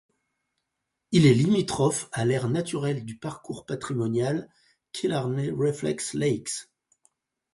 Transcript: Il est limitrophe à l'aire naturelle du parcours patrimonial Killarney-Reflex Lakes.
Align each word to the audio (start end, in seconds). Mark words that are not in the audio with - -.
Il 1.11 1.27
est 1.27 1.33
limitrophe 1.35 2.09
à 2.11 2.25
l'aire 2.25 2.49
naturelle 2.49 3.05
du 3.05 3.17
parcours 3.19 3.67
patrimonial 3.67 4.49
Killarney-Reflex 4.93 6.15
Lakes. 6.15 6.69